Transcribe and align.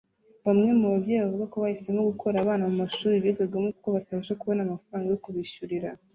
Bamwe 0.45 0.69
mu 0.79 0.85
babyeyi 0.93 1.21
bavuga 1.23 1.45
ko 1.51 1.57
bahisemo 1.63 2.01
gukura 2.09 2.35
abana 2.39 2.63
mu 2.69 2.75
mashuri 2.81 3.23
bigagamo 3.25 3.67
kuko 3.75 3.87
batabasha 3.95 4.37
kubona 4.39 4.61
amafaranga 4.63 5.07
yo 5.11 5.21
kubishyurira 5.25 5.89